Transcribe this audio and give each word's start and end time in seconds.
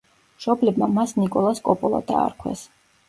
მშობლებმა 0.37 0.87
მას 0.95 1.13
ნიკოლას 1.19 1.61
კოპოლა 1.69 2.01
დაარქვეს. 2.09 2.65